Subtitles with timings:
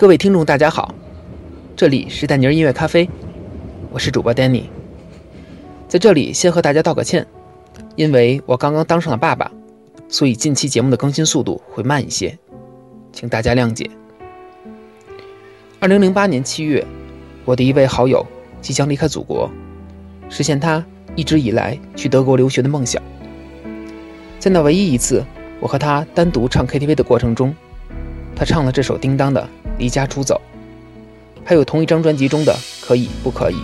[0.00, 0.94] 各位听众，大家好，
[1.76, 3.06] 这里是丹尼尔音乐咖啡，
[3.90, 4.62] 我是主播 Danny。
[5.88, 7.26] 在这里先和大家道个歉，
[7.96, 9.52] 因为我刚刚当上了爸爸，
[10.08, 12.38] 所以近期节目的更新速度会慢一些，
[13.12, 13.90] 请大家谅解。
[15.80, 16.82] 二零零八年七月，
[17.44, 18.26] 我的一位好友
[18.62, 19.50] 即将离开祖国，
[20.30, 20.82] 实现他
[21.14, 23.02] 一直以来去德国留学的梦想。
[24.38, 25.22] 在那唯一一次
[25.60, 27.54] 我和他单独唱 KTV 的过程中，
[28.34, 29.42] 他唱了这首叮当的
[29.80, 30.40] 《离家出走》，
[31.44, 32.52] 还有同一张专辑中的
[32.86, 33.56] 《可以不可以》。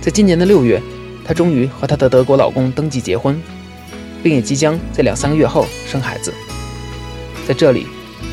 [0.00, 0.82] 在今年的六月，
[1.24, 3.40] 她终于和她的德国老公登记结婚，
[4.22, 6.32] 并也即将在两三个月后生孩子。
[7.46, 7.86] 在这里，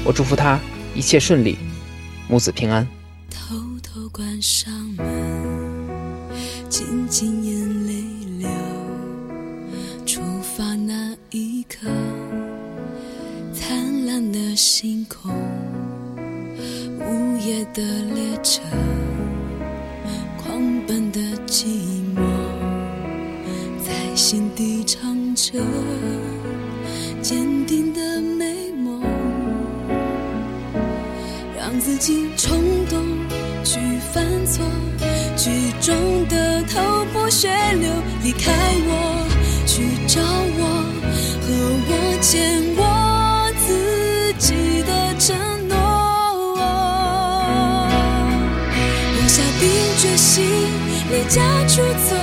[0.05, 0.57] 我祝福她
[0.95, 1.57] 一切顺利，
[2.29, 2.87] 母子平安。
[3.29, 5.05] 偷偷关上门，
[6.69, 8.03] 静静眼泪
[8.39, 8.49] 流。
[10.05, 11.87] 出发那一刻，
[13.53, 15.31] 灿烂的星空，
[17.45, 17.81] 夜的
[18.13, 18.61] 列车，
[20.37, 21.65] 狂奔的寂
[22.15, 22.21] 寞，
[23.83, 25.59] 在心底唱着
[27.19, 29.01] 坚定的美梦。
[31.57, 33.01] 让自己冲动
[33.63, 33.79] 去
[34.13, 34.63] 犯错，
[35.35, 35.49] 剧
[35.81, 35.95] 中
[36.27, 36.79] 的头
[37.11, 37.89] 破血流，
[38.23, 38.51] 离开
[38.85, 39.27] 我，
[39.65, 40.21] 去找
[40.59, 40.63] 我，
[41.41, 41.47] 和
[41.89, 44.70] 我见我自己
[51.11, 52.15] 离家出走，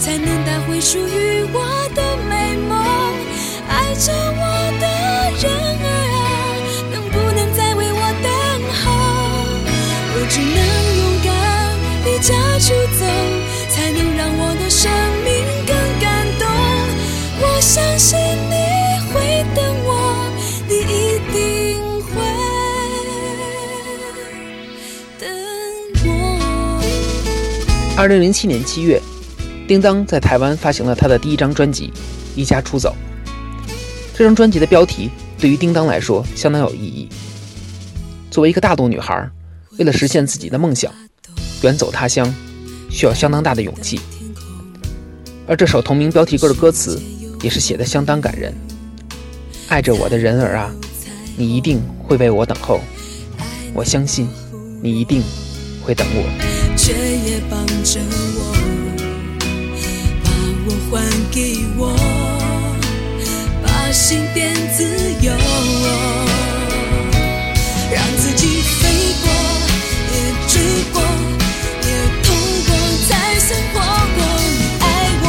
[0.00, 1.60] 才能带回属于我
[1.94, 2.72] 的美梦。
[3.68, 4.42] 爱着我
[4.80, 4.86] 的
[5.38, 5.44] 人
[5.84, 5.86] 啊，
[6.90, 8.32] 能不能再为我等
[8.80, 8.90] 候？
[10.14, 10.60] 我只能
[10.98, 11.30] 勇敢
[12.06, 13.04] 离家出走，
[13.68, 14.11] 才能
[27.94, 29.00] 二零零七年七月，
[29.68, 31.88] 叮当在台湾发行了他的第一张专辑
[32.34, 32.96] 《离家出走》。
[34.16, 37.08] 这张专辑的标题对于叮当来说相当有意义。
[38.30, 39.28] 作为一个大陆女孩，
[39.78, 40.90] 为了实现自己的梦想，
[41.62, 42.32] 远走他乡，
[42.90, 44.00] 需要相当大的勇气。
[45.46, 46.98] 而这首同名标题歌的歌词
[47.42, 48.54] 也是写的相当感人。
[49.68, 50.72] 爱着我的人儿啊，
[51.36, 52.80] 你一定会为我等候。
[53.74, 54.26] 我相信，
[54.82, 55.22] 你一定
[55.84, 56.61] 会等我。
[57.84, 57.98] 着
[58.36, 58.54] 我，
[60.22, 60.30] 把
[60.66, 61.36] 我还给
[61.76, 61.80] 我，
[63.62, 64.84] 把心变自
[65.20, 65.32] 由，
[67.92, 68.88] 让自己飞
[69.22, 69.26] 过，
[70.12, 70.14] 也
[70.48, 70.54] 追
[70.92, 71.02] 过，
[71.82, 71.86] 也
[72.22, 72.26] 痛
[72.66, 72.70] 过，
[73.08, 73.10] 才
[73.40, 73.76] 算活
[74.14, 74.18] 过。
[74.46, 74.50] 你
[74.80, 74.82] 爱
[75.24, 75.26] 我，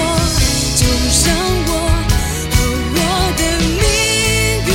[0.77, 0.81] 就
[1.25, 1.27] 让
[1.67, 1.69] 我
[2.51, 2.55] 和
[2.93, 2.97] 我
[3.35, 3.41] 的
[3.81, 3.83] 命
[4.67, 4.71] 运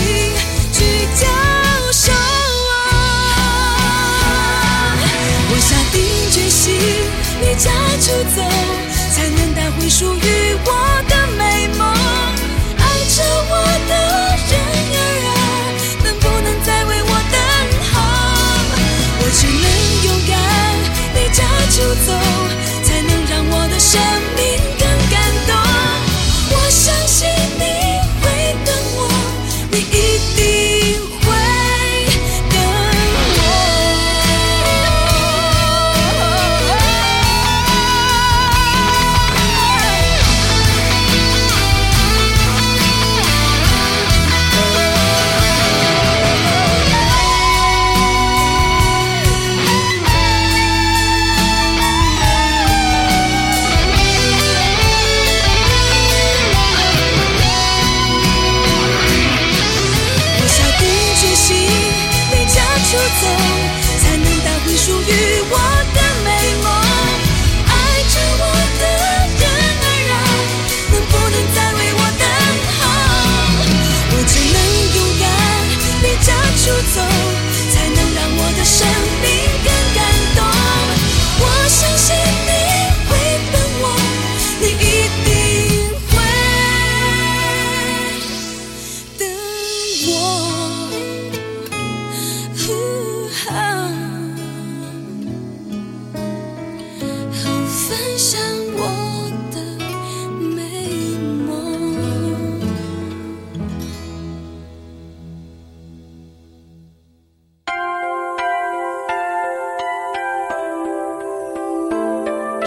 [0.72, 0.76] 去
[1.14, 1.22] 交
[1.92, 2.02] 手。
[5.50, 5.96] 我下定
[6.32, 6.66] 决心
[7.40, 8.42] 离家出走，
[9.14, 10.87] 才能带回属于我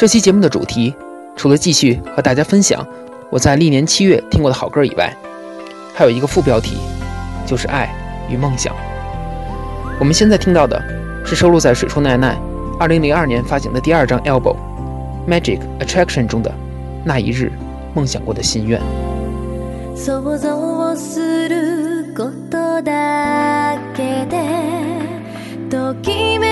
[0.00, 0.94] 这期节目的主题，
[1.36, 2.86] 除了继续和大家分享
[3.30, 5.10] 我在历年七月听过的好歌以外，
[5.94, 6.76] 还有一个副标题，
[7.46, 7.88] 就是爱
[8.28, 8.74] 与梦想。
[9.98, 10.78] 我们现在听到的
[11.24, 12.36] 是收录在水树奈奈
[12.78, 16.50] 2002年发行的第二张 album《Magic Attraction》中的《
[17.02, 17.50] 那一日
[17.94, 18.78] 梦想过的心愿》。
[19.96, 24.36] 想像することだけで
[25.70, 26.49] ときめ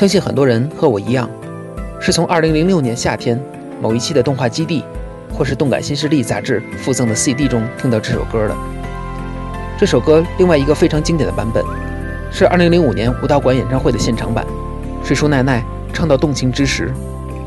[0.00, 1.28] 相信很多人和我一样，
[2.00, 3.40] 是从2006年夏天
[3.80, 4.84] 某一期的动画基地，
[5.32, 8.54] 或是动感新势力杂志附赠的 CD 中听到这首歌的。
[9.78, 11.64] 这首歌另外一个非常经典的版本，
[12.30, 14.46] 是2005年武道馆演唱会的现场版，
[15.04, 15.62] 水树奈奈
[15.92, 16.92] 唱到动情之时，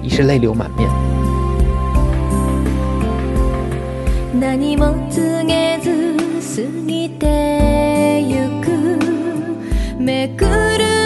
[0.02, 0.90] 已是泪流满面。
[4.40, 8.70] 何も告げず過ぎてゆく
[10.00, 11.03] めくる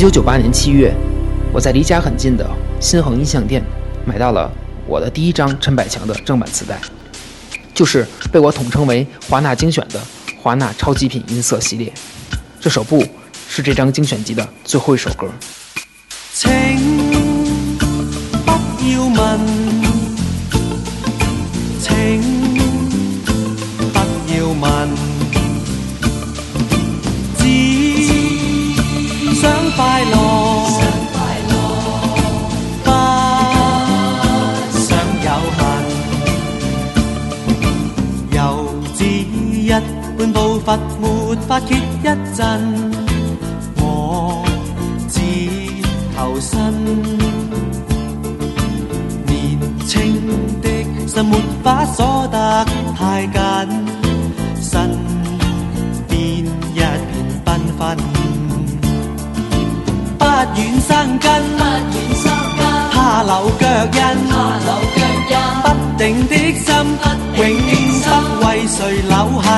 [0.00, 0.90] 九九八年七月，
[1.52, 3.62] 我在离家很近的新恒音像店
[4.06, 4.50] 买到了
[4.86, 6.80] 我的第一张陈百强的正版磁带，
[7.74, 10.00] 就是被我统称为华纳精选的
[10.40, 11.92] 华纳超极品音色系列。
[12.58, 13.02] 这首《不》
[13.46, 15.28] 是这张精选集的最后一首歌。
[40.80, 41.04] 般步伐，没
[41.46, 42.04] 法歇一
[42.36, 42.40] 阵。
[43.76, 44.44] 我
[45.08, 45.14] 只
[46.16, 46.50] 求生，
[49.26, 49.30] 年
[49.86, 49.90] 青
[50.62, 50.64] 的
[51.06, 51.32] 心没
[51.62, 52.64] 法锁得
[52.96, 53.36] 太紧，
[54.60, 54.90] 身
[56.08, 56.82] 边一片
[57.44, 57.80] 缤纷，
[60.18, 60.24] 不
[60.56, 61.28] 愿生根，
[62.92, 63.98] 怕留脚印，
[65.62, 65.66] 不
[65.98, 66.68] 定的心，
[67.36, 67.40] 永
[67.80, 68.06] 不
[68.46, 69.48] 为谁留痕，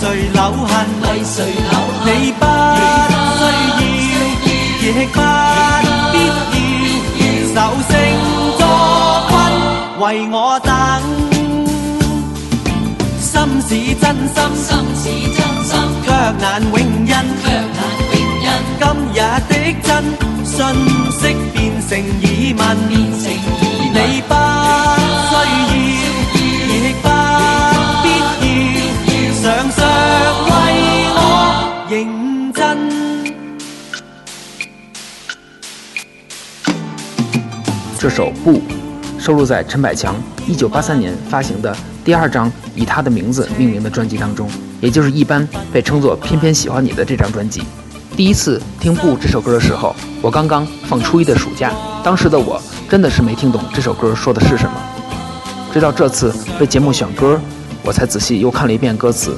[0.00, 0.06] 不
[1.02, 2.02] 为谁留痕。
[2.06, 2.42] 你不
[4.80, 5.22] 需要，
[6.14, 6.54] 亦不必
[7.20, 7.56] 要，守
[7.88, 7.92] 成
[8.56, 8.62] 作
[9.28, 9.32] 君
[10.00, 10.68] 为我等。
[13.20, 13.30] 心
[13.60, 13.68] 是
[14.00, 14.02] 真
[14.56, 14.68] 心，
[16.02, 16.08] 却
[16.40, 16.74] 难永
[17.06, 17.12] 印。
[18.80, 19.16] 今日
[19.48, 19.52] 的
[19.82, 19.88] 真
[20.44, 20.56] 信
[21.12, 21.20] 息
[21.52, 21.90] 变成
[22.22, 22.24] 疑
[22.56, 22.92] 问，你
[38.00, 38.52] 这首《不》
[39.18, 40.16] 收录在陈百强
[40.48, 44.48] 1983年发行的第二张以他的名字命名的专辑当中，
[44.80, 47.62] 也就是一般被称作《偏偏喜欢你》的这张专辑。
[48.16, 54.72] 第一次听《不》这首歌的时候，我刚刚放初一的暑假，当时的我真的是没听懂这首歌说的是什么。
[55.70, 57.38] 直到这次为节目选歌，
[57.82, 59.36] 我才仔细又看了一遍歌词，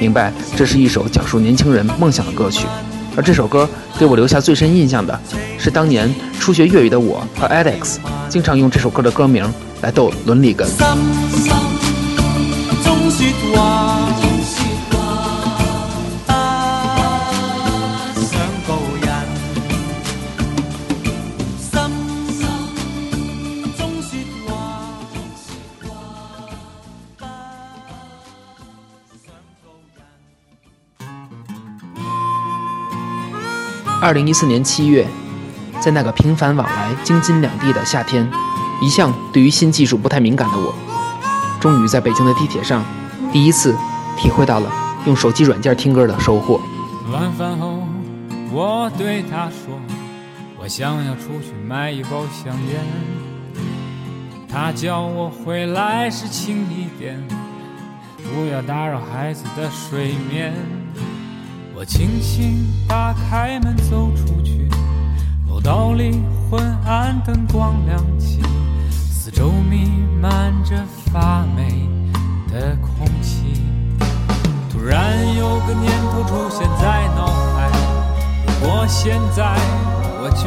[0.00, 2.66] 明白这是一首讲述年轻人梦想的歌曲。
[3.16, 3.68] 而这首歌
[3.98, 5.18] 给我留下最深印象的
[5.58, 7.96] 是当年初学粤语的我和 Alex
[8.28, 9.52] 经常用这首歌的歌名
[9.82, 10.66] 来逗伦理哏。
[34.04, 35.08] 二零一四年七月，
[35.80, 38.30] 在那个频繁往来京津两地的夏天，
[38.82, 40.74] 一向对于新技术不太敏感的我，
[41.58, 42.84] 终于在北京的地铁上，
[43.32, 43.74] 第一次
[44.14, 44.70] 体会到了
[45.06, 46.60] 用手机软件听歌的收获。
[47.10, 47.82] 晚饭后，
[48.52, 49.80] 我对他说
[50.60, 52.84] ：“我想要出去买一包香烟。”
[54.52, 57.26] 他叫我回来时轻一点，
[58.22, 60.52] 不要打扰孩子的睡眠。
[61.76, 64.68] 我轻轻打开门走出去，
[65.48, 68.40] 楼道里昏暗，灯光亮起，
[68.90, 69.90] 四周弥
[70.22, 70.76] 漫着
[71.12, 71.88] 发霉
[72.52, 73.60] 的空气。
[74.70, 77.26] 突然有个念头出现在脑
[77.56, 77.68] 海，
[78.46, 79.58] 如果现在
[80.22, 80.46] 我就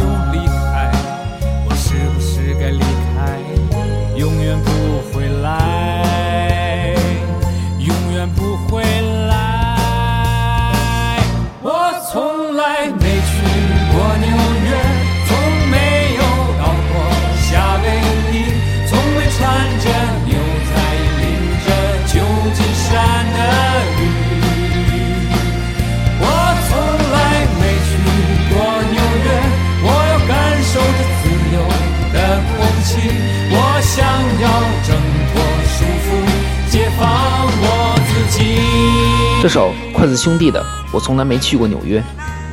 [39.48, 40.62] 这首筷子兄弟的
[40.92, 42.01] 《我从来没去过纽约》，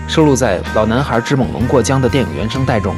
[0.07, 2.95] 收录在《老男孩之猛龙过江》的电影原声带中。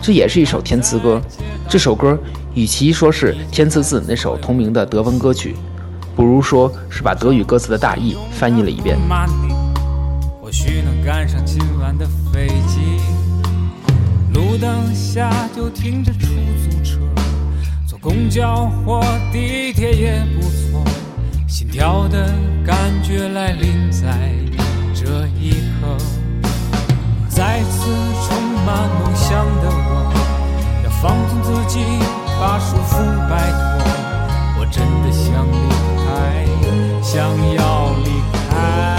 [0.00, 1.20] 这也是一首填词歌。
[1.68, 2.18] 这首歌
[2.54, 5.54] 与其说是填词自那首同名的德文歌曲，
[6.14, 8.96] 不如说是把德语歌词的大意翻译了一遍。
[10.40, 12.80] 或许能赶上今晚的飞机。
[14.32, 16.28] 路灯下就停着出
[16.70, 16.98] 租车，
[17.86, 20.82] 坐公交或地铁也不错。
[21.46, 22.26] 心跳的
[22.66, 24.08] 感觉来临在
[24.92, 25.96] 这一刻，
[27.28, 27.88] 再次
[28.26, 30.12] 充满梦想的我，
[30.84, 31.78] 要放纵自己，
[32.40, 32.98] 把束缚
[33.30, 33.60] 摆脱。
[34.58, 35.56] 我真的想离
[36.02, 36.04] 开，
[37.00, 37.14] 想
[37.54, 38.06] 要离
[38.50, 38.95] 开，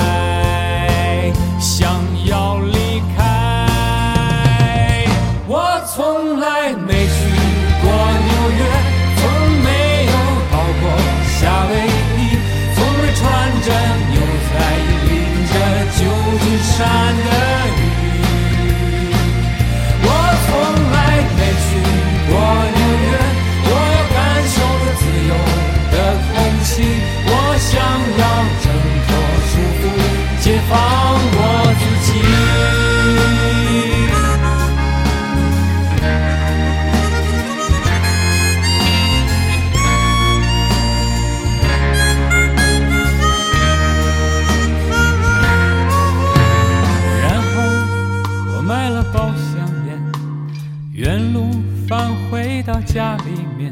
[52.98, 53.72] 家里面，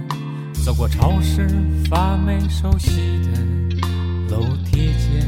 [0.64, 1.48] 走过超市，
[1.90, 5.28] 发霉熟悉的楼梯间。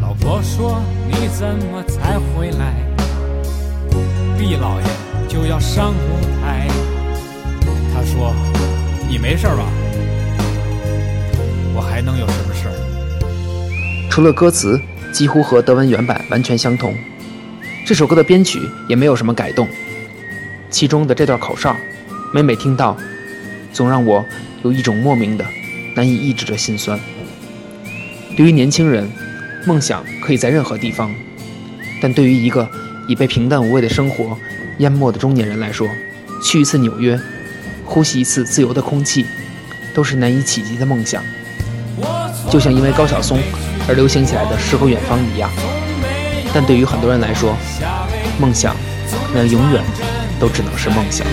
[0.00, 2.72] 老婆说：“你怎么才回来？
[4.38, 4.86] 毕老爷
[5.28, 6.66] 就要上舞台。”
[7.92, 8.34] 他说
[9.06, 9.66] ：“你没事吧？
[11.74, 14.80] 我还能有什么事儿？”除了歌词
[15.12, 16.94] 几乎和德文原版完全相同，
[17.86, 19.68] 这首歌的编曲也没有什么改动。
[20.70, 21.76] 其中的这段口哨，
[22.30, 22.94] 每每听到，
[23.72, 24.22] 总让我
[24.62, 25.44] 有一种莫名的、
[25.94, 27.00] 难以抑制的心酸。
[28.36, 29.10] 对于年轻人，
[29.64, 31.10] 梦想可以在任何地方，
[32.02, 32.68] 但对于一个
[33.06, 34.36] 已被平淡无味的生活
[34.78, 35.88] 淹没的中年人来说，
[36.44, 37.18] 去一次纽约，
[37.86, 39.24] 呼吸一次自由的空气，
[39.94, 41.22] 都是难以企及的梦想。
[42.50, 43.38] 就像因为高晓松
[43.88, 45.50] 而流行起来的《诗和远方》一样，
[46.52, 47.56] 但对于很多人来说，
[48.38, 48.76] 梦想
[49.32, 49.82] 可能永远
[50.38, 51.26] 都只能是梦想。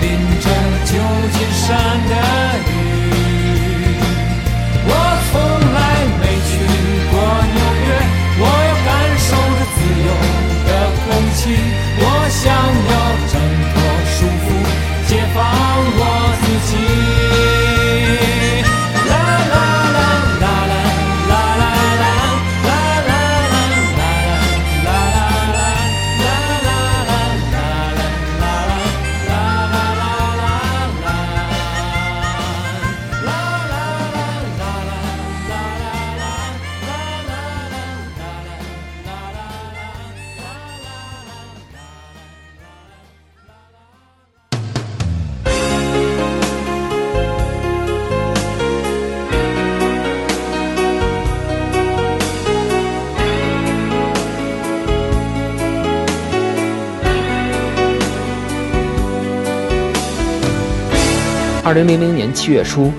[61.66, 62.92] 二零零零年七月初，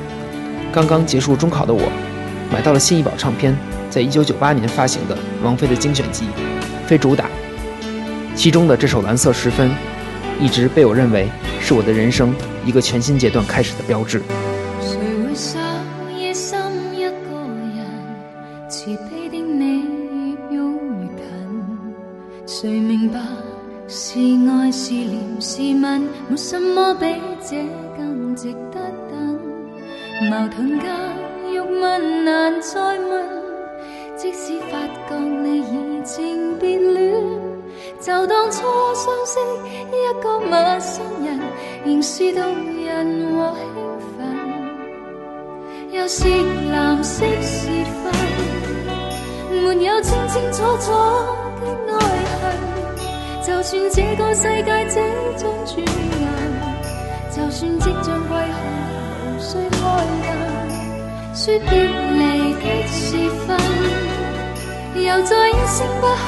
[0.72, 1.88] 刚刚结束中考的我，
[2.52, 3.56] 买到了新艺宝唱片
[3.88, 6.24] 在一九九八年发行的王菲的精选集
[6.84, 7.26] 《非主打》，
[8.34, 9.70] 其中的这首《蓝色时分》，
[10.40, 11.28] 一直被我认为
[11.60, 14.20] 是我的人生一个全新阶段开始的标志。
[14.80, 15.62] 谁会想
[16.18, 16.60] 夜深
[16.92, 17.08] 一个
[17.72, 17.86] 人，
[22.48, 23.20] 谁明白
[23.86, 24.18] 是
[24.50, 27.06] 爱是怜是问，没什么比
[27.48, 27.64] 这
[28.36, 28.78] 值得
[29.10, 29.40] 等。
[30.30, 30.88] 矛盾间
[31.50, 33.28] 欲问难再问，
[34.16, 37.20] 即使发觉你已经变恋，
[38.00, 38.62] 就当初
[38.94, 39.38] 相识
[39.90, 41.40] 一个陌生人，
[41.84, 42.42] 仍是动
[42.84, 43.66] 人和兴
[44.16, 44.18] 奋。
[45.90, 47.70] 又是藍色时
[48.02, 48.12] 分，
[49.50, 50.92] 沒有清清楚楚
[51.60, 51.98] 的愛
[52.40, 52.42] 恨。
[53.42, 54.94] 就算這個世界即
[55.36, 55.84] 將轉硬，
[57.36, 58.54] 就算即将归去，
[59.20, 59.76] 无需开
[60.24, 60.28] 灯，
[61.34, 61.70] 说别
[62.16, 63.60] 离的时分，
[64.94, 66.26] 又再一声不响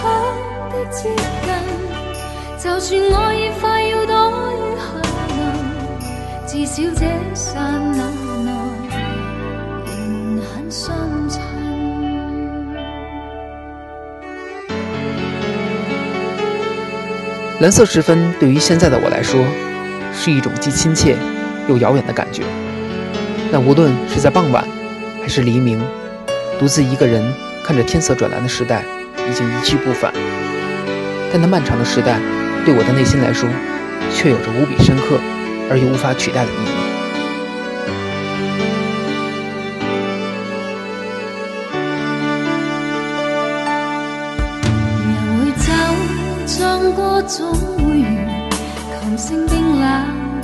[0.68, 1.48] 的接近。
[2.58, 4.12] 就算我已快要倒
[4.52, 4.84] 于下，
[6.46, 7.00] 至少这
[7.34, 8.04] 刹那
[8.44, 8.46] 内
[9.86, 9.96] 仍
[10.42, 10.84] 很相
[11.30, 11.40] 衬。
[17.60, 19.42] 蓝色时分，对于现在的我来说，
[20.20, 21.16] 是一种既亲切
[21.68, 22.42] 又遥远的感觉。
[23.52, 24.64] 那无论是在傍晚
[25.22, 25.80] 还是黎明，
[26.58, 27.22] 独自一个人
[27.64, 28.82] 看着天色转蓝的时代，
[29.30, 30.12] 已经一去不返。
[31.32, 32.18] 但那漫长的时代，
[32.64, 33.48] 对我的内心来说，
[34.12, 35.20] 却有着无比深刻
[35.70, 36.68] 而又无法取代的意义。
[45.04, 45.70] 人会走，
[46.46, 48.02] 唱歌总会
[49.18, 49.84] 完，琴声冰冷，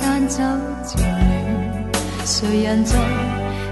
[0.01, 0.35] 但酒
[0.83, 1.15] 渐暖。
[2.25, 2.97] 谁人在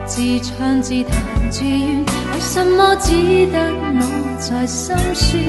[0.05, 1.11] 自唱自弹
[1.51, 2.05] 自怨？
[2.05, 3.11] 为什么只
[3.47, 3.99] 得我
[4.39, 5.43] 在心酸？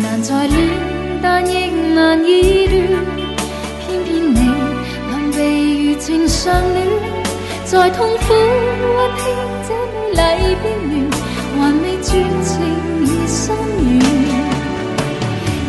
[0.00, 0.56] 难在恋，
[1.20, 3.04] 但亦难以断。
[3.80, 4.36] 偏偏你
[5.10, 6.86] 能被如情相恋，
[7.64, 9.24] 在痛苦温馨
[9.66, 9.74] 这
[10.14, 10.94] 美丽边缘，
[11.58, 12.10] 还未绝
[12.44, 12.54] 情
[13.02, 13.42] 已心
[13.98, 14.32] 软。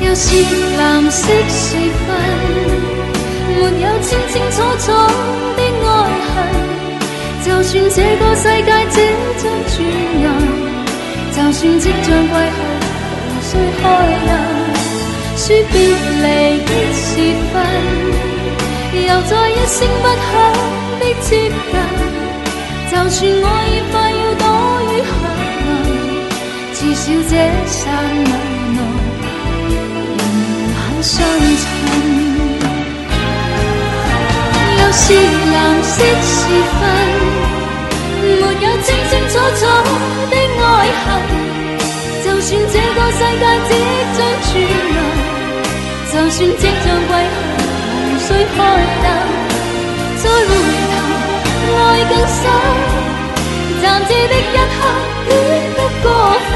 [0.02, 0.28] 又是
[0.78, 1.76] 蓝色时
[2.06, 2.10] 分，
[3.56, 4.86] 没有清清楚楚
[5.58, 5.90] 的爱
[6.30, 6.36] 恨。
[7.46, 8.96] 就算这个世界即
[9.38, 9.76] 将转
[10.24, 10.26] 暗，
[11.36, 12.58] 就算即将归去，
[13.28, 14.28] 无需开人。
[15.36, 15.76] 说别
[16.22, 16.26] 离
[16.64, 17.10] 的时
[17.52, 17.54] 分，
[18.94, 20.32] 又再一声不响
[21.00, 21.74] 的接近。
[22.90, 24.44] 就算我已快要躲
[24.88, 25.12] 于黑
[25.68, 25.70] 暗，
[26.74, 27.32] 至少这
[27.68, 28.32] 刹那
[28.74, 28.80] 内
[29.68, 29.72] 仍
[30.76, 32.03] 很相衬。
[34.84, 36.36] 就是蓝色时
[36.78, 36.82] 分，
[38.22, 39.62] 没有清清楚楚
[40.30, 40.68] 的爱
[41.00, 41.06] 恨。
[42.26, 43.72] 就算这个世界即
[44.14, 44.52] 将转
[44.94, 44.96] 暗。
[46.12, 47.32] 就算即將歸去，
[47.96, 48.60] 無需開
[49.04, 49.08] 燈，
[50.22, 50.52] 再回
[50.92, 50.94] 頭
[51.78, 52.44] 愛更深。
[53.82, 54.80] 暫時的一刻，
[55.30, 55.32] 戀
[55.76, 56.06] 不過
[56.54, 56.56] 分。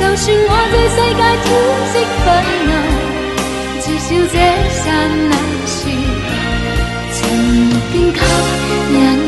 [0.00, 1.46] 就算我對世界挑
[1.92, 1.94] 剔
[2.24, 2.26] 憤
[2.66, 2.70] 怒，
[3.82, 4.34] 至少這
[4.80, 4.84] 剎
[5.28, 5.32] 那
[5.66, 5.80] 時，
[7.92, 8.20] 曾經吸
[8.94, 9.22] 引。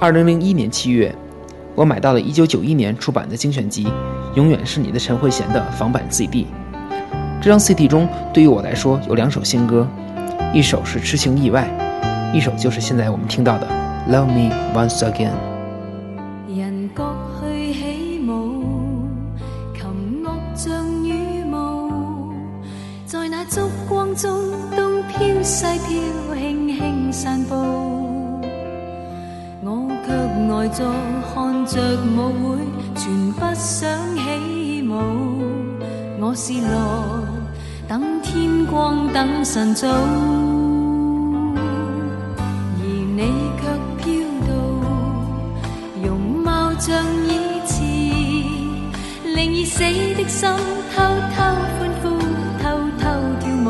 [0.00, 1.14] 二零零一年七月，
[1.74, 3.84] 我买到了一九九一年出版的精选集
[4.34, 6.46] 《永远是你的陈慧娴》的仿版 CD。
[7.42, 9.86] 这张 CD 中，对于我来说有两首新歌，
[10.54, 11.68] 一首是《痴情意外》，
[12.34, 13.66] 一首就是现在我们听到的
[14.10, 15.32] 《Love Me Once Again》。
[16.58, 17.04] 人各
[17.38, 18.64] 去起舞，
[19.74, 21.90] 琴乐像羽毛，
[23.04, 24.30] 在那烛光中
[24.74, 27.54] 东飘西飘，轻轻散步。
[29.62, 30.08] 我却
[30.48, 30.86] 呆坐
[31.34, 31.78] 看着
[32.16, 32.56] 舞会，
[32.96, 34.92] 全不想起舞。
[36.20, 36.68] 我是来
[37.88, 39.94] 等天光，等晨早，而
[42.84, 43.22] 你
[43.56, 43.62] 却
[43.96, 44.12] 飘
[44.46, 44.52] 到，
[46.06, 47.26] 容貌像以
[47.64, 47.80] 前，
[49.34, 50.50] 令已死的心
[50.94, 51.02] 偷
[51.34, 51.48] 偷欢
[52.02, 52.04] 呼，
[52.62, 53.02] 偷偷
[53.40, 53.66] 跳舞。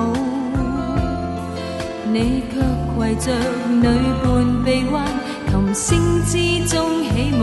[2.12, 2.58] 你却
[2.98, 3.30] 携着
[3.70, 3.86] 女
[4.24, 4.26] 伴
[4.64, 5.06] 臂弯，
[5.46, 5.86] 琴声
[6.26, 6.34] 之
[6.66, 7.40] 中起舞。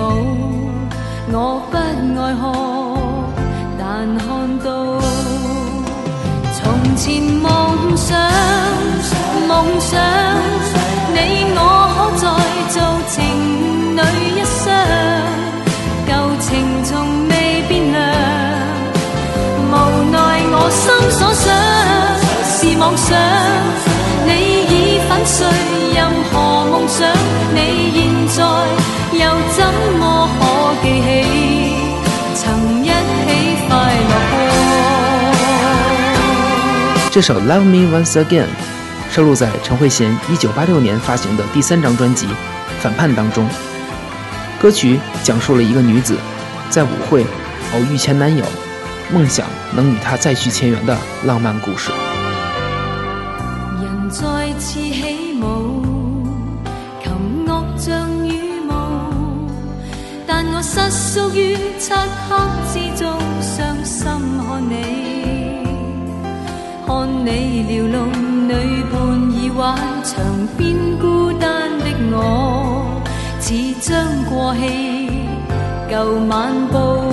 [1.32, 1.34] 我
[1.72, 1.78] 不
[2.20, 2.44] 爱看，
[3.80, 3.84] 但
[4.18, 5.00] 看到
[6.66, 8.18] 从前梦想，
[9.48, 10.02] 梦想
[11.14, 11.60] 你我
[11.94, 12.26] 可再
[12.74, 12.76] 做
[13.08, 13.14] 情
[13.96, 14.02] 侣
[14.34, 14.66] 一双，
[16.08, 16.10] 旧
[16.42, 16.50] 情
[16.84, 16.90] 从
[17.28, 17.96] 未变凉。
[19.70, 19.74] 无
[20.12, 20.18] 奈
[20.54, 21.46] 我心所想
[22.50, 23.16] 是妄想，
[24.26, 24.30] 你
[24.66, 24.74] 已
[25.08, 25.46] 粉碎
[37.16, 38.44] 这首《Love Me Once Again》
[39.10, 42.28] 收录在陈慧娴1986年发行的第三张专辑
[42.82, 43.48] 《反叛》当中。
[44.60, 46.18] 歌曲讲述了一个女子
[46.70, 47.26] 在舞会
[47.74, 48.44] 偶遇前男友，
[49.14, 51.90] 梦想能与他再续前缘的浪漫故事。
[53.82, 56.28] 人再次起舞，
[57.02, 59.10] 琴乐像羽毛，
[60.28, 61.94] 但我失屬於漆
[62.28, 62.38] 黑
[62.74, 63.18] 之中，
[67.24, 68.10] 你撩弄
[68.48, 68.52] 女
[68.92, 69.00] 伴
[69.32, 70.14] 耳环，长
[70.58, 73.02] 边孤单的我，
[73.40, 75.10] 似将过气
[75.90, 75.94] 旧
[76.28, 77.04] 晚报。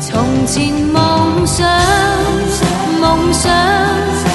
[0.00, 1.66] 从前梦想，
[3.00, 4.33] 梦想。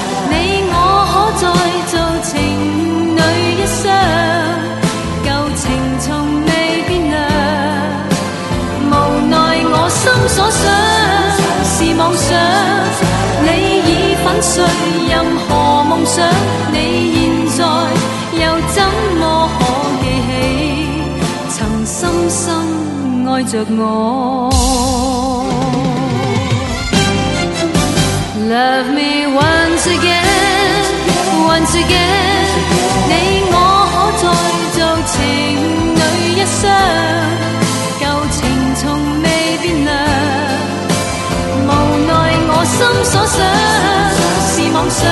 [14.52, 14.66] 碎
[15.08, 16.26] 任何梦想，
[16.72, 16.76] 你
[17.14, 17.20] 现
[17.56, 17.64] 在
[18.34, 18.78] 又怎
[19.20, 19.62] 么可
[20.02, 20.30] 记起，
[21.56, 21.98] 曾深
[22.32, 22.38] 深
[23.28, 23.80] 爱着我
[28.50, 30.84] ？Love me once again,
[31.48, 32.50] once again，
[33.08, 33.12] 你
[33.52, 33.56] 我
[33.94, 34.26] 可再
[34.74, 35.14] 做情
[35.94, 36.02] 侣
[36.34, 36.66] 一双，
[38.00, 38.38] 旧情
[38.78, 38.82] 从
[39.22, 39.26] 未
[39.62, 39.88] 变凉。
[41.68, 41.72] 无
[42.08, 42.10] 奈
[42.52, 43.38] 我心所想
[44.80, 45.04] 妄想，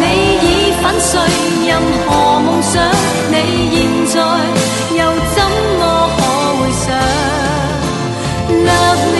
[0.00, 0.04] 你
[0.42, 0.46] 已
[0.82, 1.18] 粉碎
[1.66, 2.08] 任何
[2.40, 2.84] 梦想，
[3.30, 3.34] 你
[3.72, 4.14] 现在
[4.98, 5.00] 又
[5.34, 5.38] 怎
[5.78, 5.82] 么
[6.14, 6.20] 可
[6.58, 6.84] 回想
[8.68, 9.18] ？Love me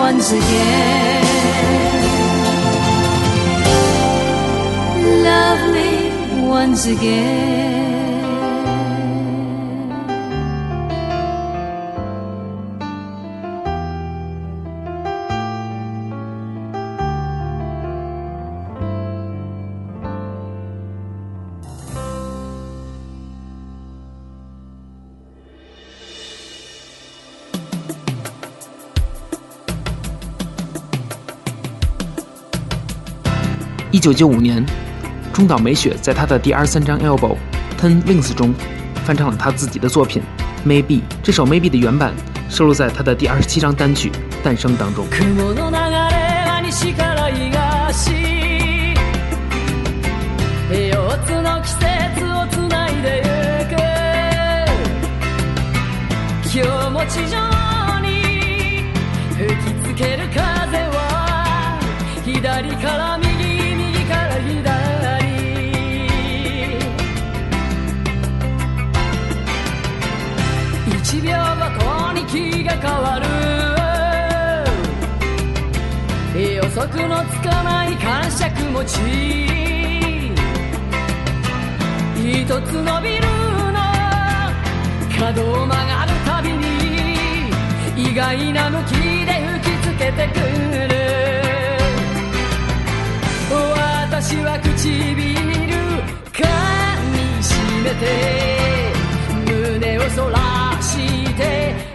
[0.00, 1.20] once again。
[5.22, 5.78] Love me
[6.48, 7.91] once again.
[34.01, 34.65] 一九九五年，
[35.33, 38.53] 中岛美雪在她的第二十三张 album《Ten Wings》中
[39.05, 40.21] 翻唱了她自己的作品《
[40.67, 40.99] Maybe》。
[41.23, 42.13] 这首《Maybe》的原版
[42.49, 44.11] 收录在她的第二十七张单曲《
[44.43, 45.05] 诞生》当中。
[45.09, 45.77] 雲の流れ
[46.45, 48.11] は西から東
[50.69, 51.85] 4つの季節
[52.25, 53.23] をつないでゆ
[53.73, 53.79] く
[56.53, 57.37] 今日も地上
[58.01, 58.05] に
[59.31, 60.43] 吹きつける風
[60.89, 61.79] は
[62.25, 63.30] 左から右右から
[64.42, 64.52] 左
[70.90, 73.26] 1秒ごとに気が変わる。
[76.34, 78.98] 予測のつかない感触持ち
[82.16, 83.22] 一つのビル
[83.72, 83.78] の
[85.18, 87.50] 角を曲がるたびに
[87.96, 88.92] 意外な向き
[89.26, 90.40] で吹きつけてく
[90.94, 91.01] る。
[94.22, 94.76] 私は唇
[96.30, 96.46] 噛
[97.10, 98.92] みしめて
[99.50, 101.91] 胸をそらして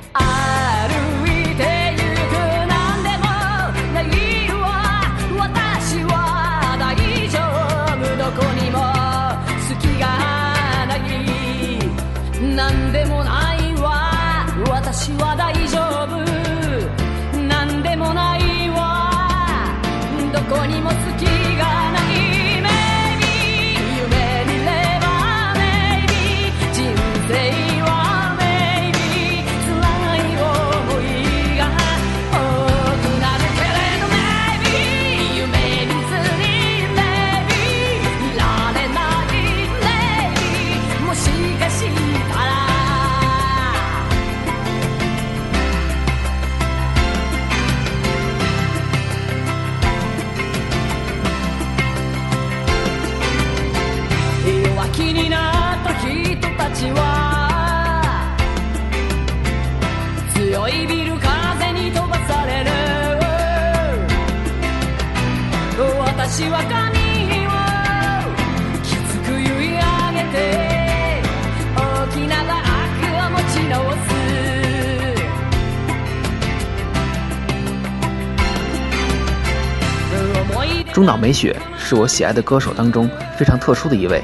[81.27, 84.23] 美雪是我喜爱的歌手当中非常特殊的一位，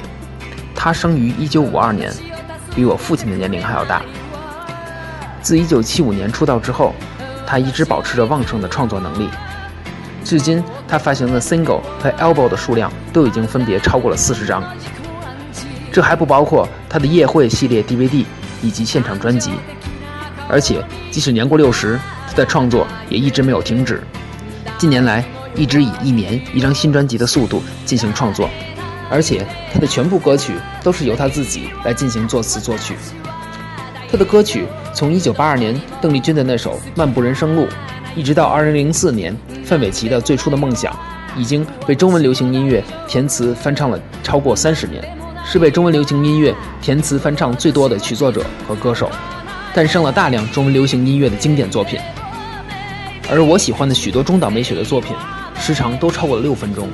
[0.74, 2.10] 她生于1952年，
[2.74, 4.00] 比我父亲的年龄还要大。
[5.42, 6.94] 自1975年出道之后，
[7.46, 9.28] 她一直保持着旺盛的创作能力。
[10.24, 14.64] 至今，她发行的 single 和 album 的数量都已经分别超过了四十张，
[15.92, 18.24] 这还不包括她的夜会系列 DVD
[18.62, 19.50] 以及现场专辑。
[20.48, 24.02] 而且，即使年过六十，她的创作也一直没有停止。
[24.78, 25.22] 近年来，
[25.56, 28.48] 一直以一年一张新专辑的速度进行创作，
[29.10, 32.94] 而且他的全部歌曲都是由他自己来进行作词作曲。
[34.10, 37.62] 他的歌曲从1982年邓丽君的那首《漫步人生路》，
[38.14, 40.92] 一直到2004年范玮琪的《最初的梦想》，
[41.36, 45.02] 已经被中文流行音乐填词翻唱了超过三十年，
[45.44, 49.10] 是被中文流行音乐填词翻唱最多的曲作者和歌手，
[49.74, 51.98] 诞生了大量中文流行音乐的经典作品。
[53.28, 55.16] 而我喜欢的许多中岛美雪的作品，
[55.58, 56.88] 时长都超过了六分钟。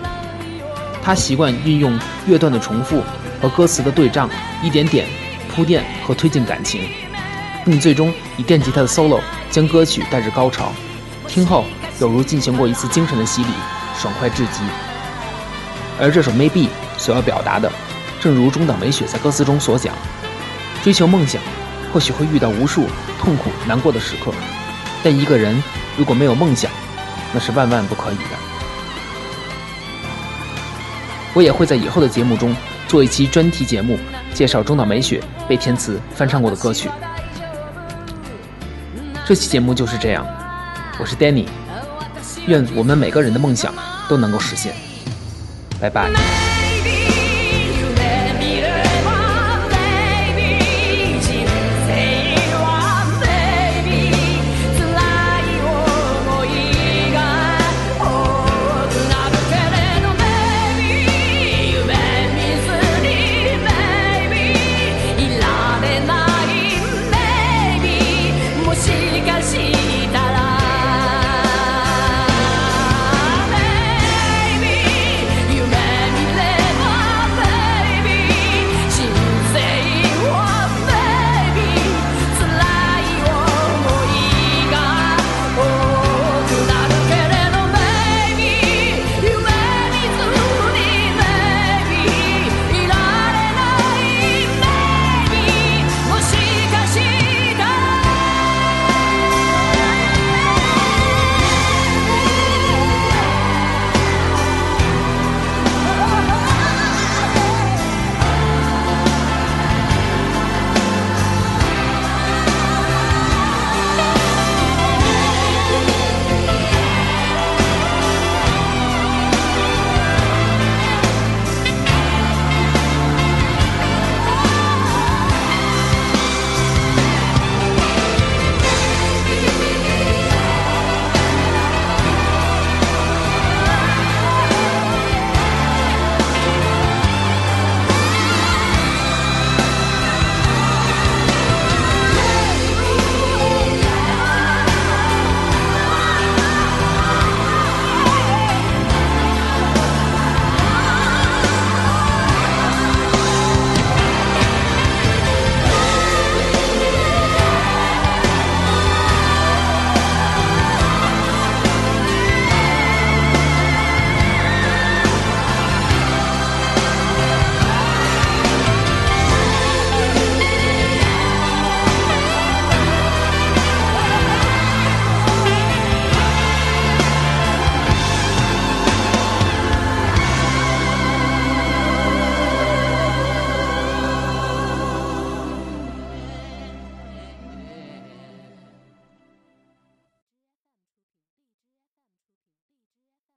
[1.03, 3.03] 他习惯运用乐段的重复
[3.41, 4.29] 和歌词的对仗，
[4.63, 5.07] 一点点
[5.49, 6.83] 铺垫和推进感情，
[7.65, 9.21] 并最终以电吉他的 solo
[9.51, 10.73] 将歌曲带至高潮。
[11.27, 11.65] 听后
[12.01, 13.49] 有如进行过一次精神的洗礼，
[13.99, 14.61] 爽快至极。
[15.99, 16.67] 而这首《Maybe》
[16.99, 17.71] 所要表达的，
[18.21, 19.95] 正如中岛美雪在歌词中所讲：
[20.85, 21.41] 追求梦想，
[21.93, 22.87] 或许会遇到无数
[23.19, 24.33] 痛苦难过的时刻，
[25.03, 25.63] 但一个人
[25.97, 26.71] 如果没有梦想，
[27.33, 28.50] 那是万万不可以的。
[31.33, 32.55] 我也会在以后的节目中
[32.89, 33.99] 做一期专题节目，
[34.35, 36.91] 介绍中岛美雪被填词翻唱过的歌曲。
[39.25, 40.27] 这期节目就是这样，
[40.99, 41.47] 我是 Danny，
[42.47, 43.73] 愿我们每个人的梦想
[44.09, 44.75] 都能够实现。
[45.81, 46.50] 拜拜。